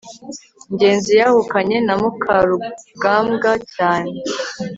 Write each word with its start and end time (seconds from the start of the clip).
ngenzi 0.73 1.11
yahukanye 1.21 1.77
na 1.87 1.95
mukarugambwa 2.01 3.51
cyane 3.73 4.11